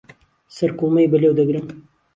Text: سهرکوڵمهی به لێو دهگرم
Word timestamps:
سهرکوڵمهی 0.55 1.07
به 1.11 1.17
لێو 1.21 1.37
دهگرم 1.39 1.65